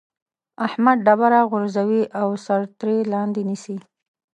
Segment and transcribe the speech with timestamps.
[0.67, 3.77] احمد ډبره غورځوي او سر ترې لاندې نيسي.